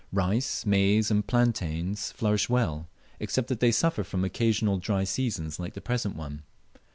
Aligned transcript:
Rice, 0.11 0.65
maize, 0.65 1.11
and 1.11 1.27
plantains 1.27 2.11
flourish 2.11 2.49
well, 2.49 2.89
except 3.19 3.49
that 3.49 3.59
they 3.59 3.71
suffer 3.71 4.03
from 4.03 4.23
occasional 4.25 4.79
dry 4.79 5.03
seasons 5.03 5.59
like 5.59 5.75
the 5.75 5.79
present 5.79 6.15
one. 6.15 6.41